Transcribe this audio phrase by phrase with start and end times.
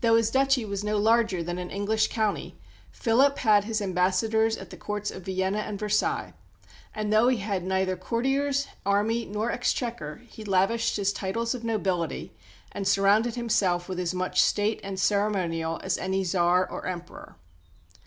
[0.00, 2.56] Though his duchy was no larger than an English county,
[2.92, 6.32] Philip had his ambassadors at the Courts of Vienna and Versailles;
[6.94, 12.32] and though he had neither courtiers, army, nor exchequer, he lavished his titles of nobility
[12.72, 17.36] and surrounded himself with as much state and ceremonial as any Tsar or Emperor.